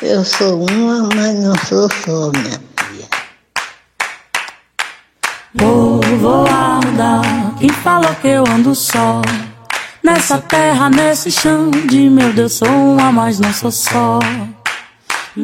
Eu 0.00 0.24
sou 0.24 0.64
uma, 0.70 1.08
mas 1.14 1.34
não 1.34 1.54
sou 1.66 1.86
só, 1.90 2.30
minha 2.30 2.58
filha. 2.80 3.08
Povoada, 5.58 7.20
quem 7.58 7.68
falou 7.68 8.14
que 8.22 8.28
eu 8.28 8.44
ando 8.46 8.74
só? 8.74 9.20
Nessa 10.02 10.38
terra, 10.38 10.88
nesse 10.88 11.30
chão 11.30 11.70
de 11.70 12.08
meu 12.08 12.32
Deus, 12.32 12.54
sou 12.54 12.68
uma, 12.68 13.10
mas 13.10 13.38
não 13.40 13.52
sou 13.52 13.70
só. 13.70 14.18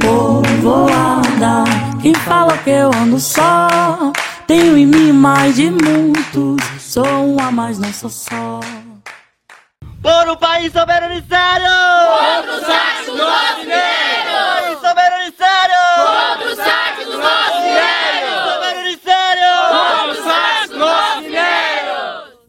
Povoada, 0.01 1.65
quem 2.01 2.15
falou 2.15 2.57
que 2.59 2.71
eu 2.71 2.91
ando 2.95 3.19
só? 3.19 4.13
Tenho 4.53 4.77
em 4.77 4.85
mim 4.85 5.13
mais 5.13 5.57
de 5.57 5.71
muitos, 5.71 6.61
sou 6.79 7.07
uma, 7.07 7.47
a 7.47 7.51
mais, 7.51 7.79
não 7.79 7.91
sou 7.91 8.11
só. 8.11 8.61
Por 10.03 10.29
um 10.29 10.37
país 10.37 10.71
soberano 10.71 11.15
e 11.15 11.23
sério! 11.23 11.71
Contra 12.37 12.57
o 12.57 12.61
saxo 12.61 13.13
do 13.13 13.23
um 13.23 13.71
País 13.71 14.79
soberano 14.79 15.23
e 15.23 15.33
sério! 15.33 15.75
Contra 15.97 16.53
o 16.53 16.57
saxo 16.57 16.82